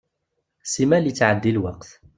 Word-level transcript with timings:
Simmal 0.71 1.03
yettɛeddi 1.07 1.51
lweqt. 1.55 1.89